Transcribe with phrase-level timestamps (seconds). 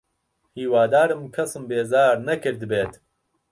[0.57, 2.93] هیوادارم کەسم بێزار نەکردبێت.